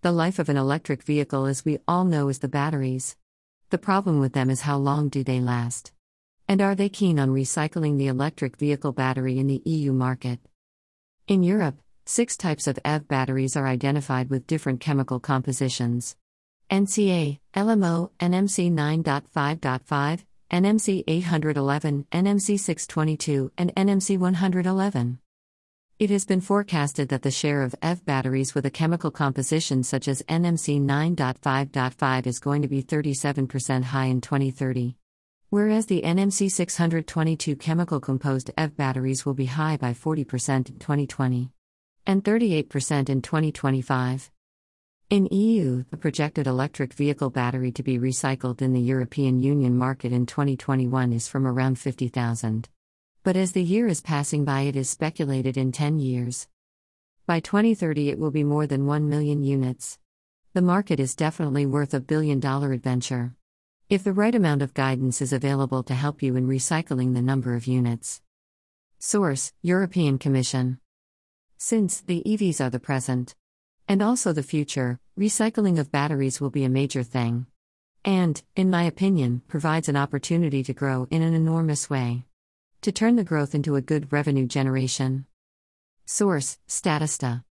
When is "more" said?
58.44-58.66